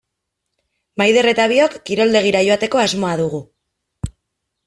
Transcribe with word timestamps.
Maider 1.01 1.29
eta 1.31 1.45
biok 1.51 1.75
kiroldegira 1.89 2.41
joateko 2.47 2.83
asmoa 2.85 3.11
dugu. 3.23 3.43